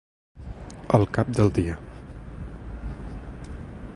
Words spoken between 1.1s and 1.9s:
cap del dia.